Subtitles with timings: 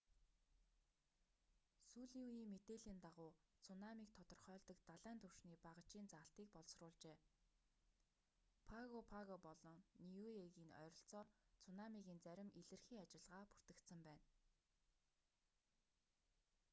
[1.89, 3.31] сүүлийн үеийн мэдээллийн дагуу
[3.65, 7.17] цунамиг тодорхойлдог далайн түвшний багажийн заалтыг боловсруулжээ
[8.69, 9.77] паго паго болон
[10.15, 11.23] ниуегийн ойролцоо
[11.63, 14.27] цунамигийн зарим илэрхий ажиллагаа бүртгэгдсэн байна